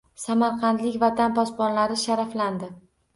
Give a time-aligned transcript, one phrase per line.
[0.21, 2.71] Samarqandlik Vatan posbonlari sharaflandi